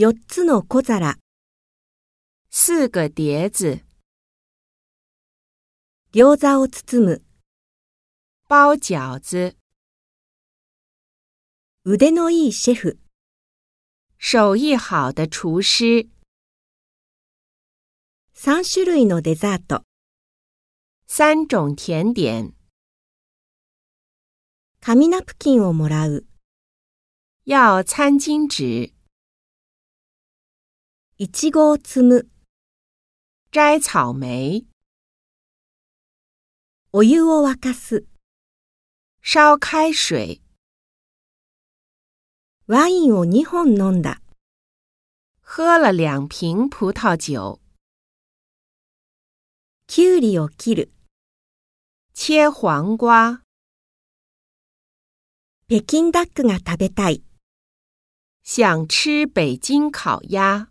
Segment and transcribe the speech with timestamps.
[0.00, 1.18] 4つの小皿、
[2.50, 3.82] 四个碟子，
[6.12, 7.24] 餃子を包む、
[8.48, 9.56] 包饺子，
[11.84, 13.00] 腕のいいシェフ、
[14.20, 16.08] 手艺好的厨师
[18.36, 19.82] ，3種類のデザート、
[21.08, 22.54] 三种甜点，
[24.80, 26.24] 紙ナプキンをもらう、
[27.46, 28.92] 要餐巾纸，
[31.20, 32.28] いちごを摘む、
[33.50, 34.62] 摘草莓，
[36.92, 38.04] お湯を沸かす、
[39.20, 40.40] 烧开水，
[42.68, 44.22] ワインを2本飲んだ、
[45.42, 47.58] 喝了两瓶葡萄酒，
[49.88, 50.92] きゅうりを切る、
[52.14, 53.40] 切黄瓜，
[55.66, 57.24] 北京ダックが食べたい。
[58.44, 60.68] 想吃北京烤鸭。